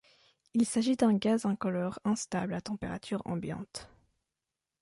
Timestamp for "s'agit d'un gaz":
0.65-1.45